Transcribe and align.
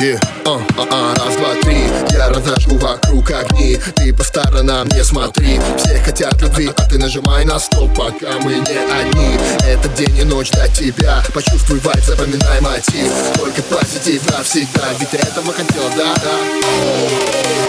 а, 0.00 0.60
а, 0.76 0.86
а, 0.90 1.14
раз, 1.16 1.36
два, 1.36 1.54
три. 1.62 1.88
Я 2.10 2.28
разожгу 2.28 2.78
вокруг 2.78 3.30
огни. 3.32 3.78
Ты 3.96 4.14
по 4.14 4.22
сторонам 4.22 4.86
не 4.88 5.02
смотри. 5.02 5.60
Все 5.76 5.98
хотят 5.98 6.40
любви, 6.40 6.70
а 6.76 6.82
ты 6.84 6.98
нажимай 6.98 7.44
на 7.44 7.58
стоп 7.58 7.90
Пока 7.96 8.38
мы 8.38 8.54
не 8.54 8.60
одни. 8.60 9.36
Этот 9.66 9.94
день 9.94 10.16
и 10.16 10.24
ночь 10.24 10.50
до 10.50 10.68
тебя. 10.68 11.22
Почувствуй 11.34 11.80
вайб, 11.80 12.04
запоминай 12.04 12.60
мотив. 12.60 13.12
Только 13.38 13.60
позитив 13.62 14.22
навсегда. 14.30 14.84
Ведь 15.00 15.10
ты 15.10 15.16
этого 15.16 15.52
хотел, 15.52 15.82
да, 15.96 16.14
да 16.14 17.67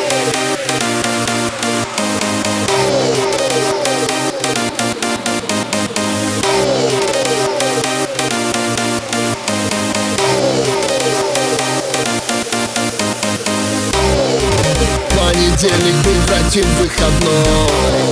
понедельник 15.59 15.95
превратим 16.04 16.63
в 16.63 16.77
выходной. 16.77 18.09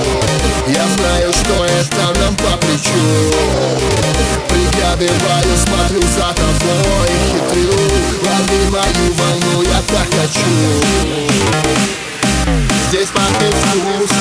Я 0.68 0.86
знаю, 0.96 1.32
что 1.32 1.64
это 1.64 2.20
нам 2.20 2.36
по 2.36 2.56
плечу. 2.58 2.92
Приглядываю, 4.48 5.56
смотрю 5.56 6.02
за 6.14 6.34
тобой 6.34 7.08
Хитрю, 7.24 7.72
лови 8.22 8.60
мою 8.70 9.12
волну, 9.14 9.62
я 9.62 9.80
так 9.92 10.06
хочу. 10.10 10.50
Здесь 12.88 13.08
попить 13.08 13.54
вкусно 13.54 14.17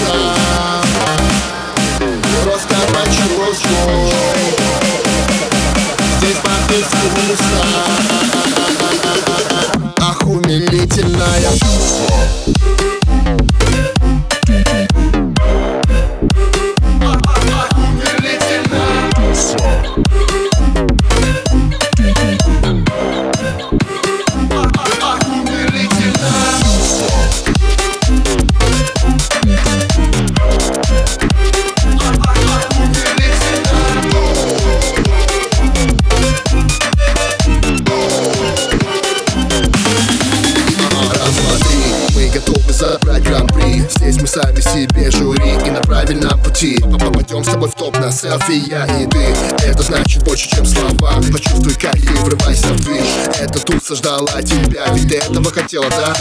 себе 45.08 45.12
жюри 45.12 45.52
и 45.66 45.70
на 45.70 45.82
правильном 45.82 46.42
пути. 46.42 46.80
Попадем 46.80 47.44
с 47.44 47.48
тобой 47.48 47.70
в 47.70 47.76
топ 47.76 47.98
на 48.00 48.12
селфи, 48.12 48.64
я 48.70 48.86
и 48.86 49.06
ты. 49.08 49.36
Это 49.66 49.84
значит 49.84 50.24
больше, 50.24 50.50
чем 50.50 50.66
слова. 50.66 51.14
Почувствуй 51.32 51.74
кайф 51.74 52.04
и 52.04 52.18
врывайся 52.24 52.68
в 52.68 52.80
движ 52.84 53.06
Эта 53.40 53.60
туса 53.60 53.96
ждала 53.96 54.42
тебя, 54.42 54.88
ведь 54.94 55.10
ты 55.10 55.18
этого 55.18 55.52
хотела, 55.52 55.90
да? 55.90 56.16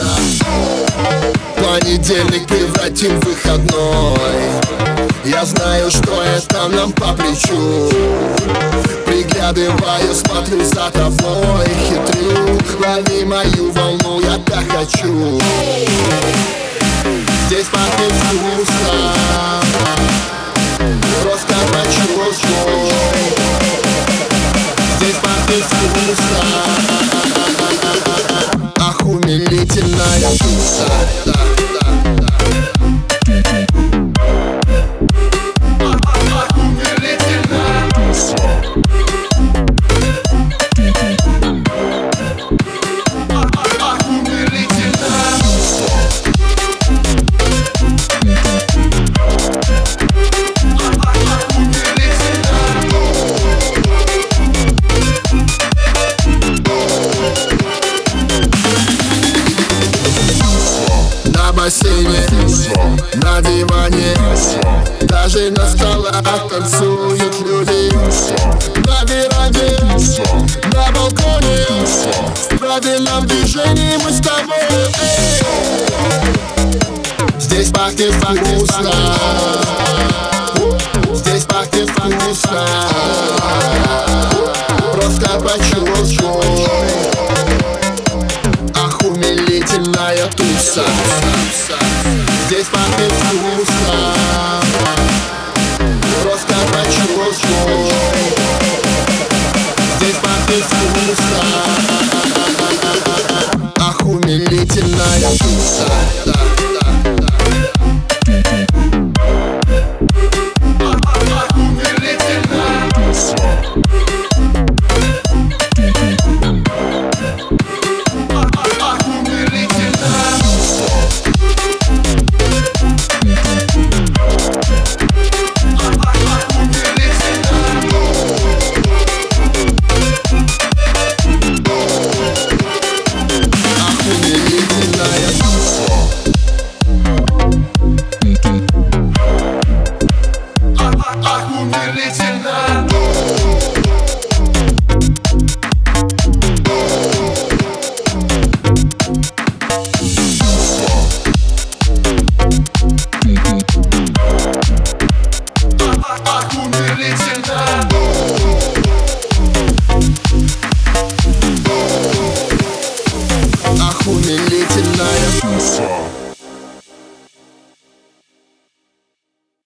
Понедельник 1.56 2.46
превратим 2.46 3.20
в 3.20 3.24
выходной. 3.24 4.18
Я 5.24 5.44
знаю, 5.44 5.90
что 5.90 6.22
это 6.22 6.68
нам 6.68 6.92
по 6.92 7.12
плечу. 7.14 7.90
Приглядываю, 9.06 10.14
смотрю 10.14 10.64
за 10.64 10.90
тобой 10.90 11.66
Хитрю, 11.88 12.60
лови 12.80 13.24
мою 13.24 13.72
волну, 13.72 14.20
я 14.20 14.38
так 14.38 14.64
хочу 14.70 15.40
Здесь 25.48 25.62
попить 25.62 26.18
вкусно 26.18 26.72
Ах, 28.80 29.00
умилительная 29.06 30.30
туса 30.38 31.35
бассейне. 61.66 62.24
На 63.14 63.42
диване. 63.42 64.14
Даже 65.02 65.50
на 65.50 65.68
столах 65.68 66.48
танцуют 66.48 67.40
люди. 67.40 67.90
На 68.86 69.02
веранде. 69.04 69.76
На 70.72 70.92
балконе. 70.92 71.66
В 72.50 72.58
правильном 72.58 73.26
движении 73.26 73.96
мы 73.96 74.12
с 74.12 74.20
тобой. 74.20 74.92
Здесь 77.40 77.70
пахнет 77.70 78.14
вкусно 78.14 78.92
умилительная 90.56 90.84
туса 91.20 91.76
Здесь 92.46 92.66